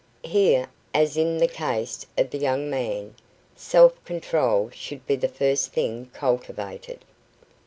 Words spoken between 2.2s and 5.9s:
the young man, self control should be the first